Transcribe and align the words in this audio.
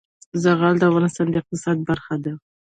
زغال 0.43 0.75
د 0.79 0.83
افغانستان 0.89 1.27
د 1.29 1.35
اقتصاد 1.41 1.77
برخه 1.89 2.15
ده. 2.23 2.33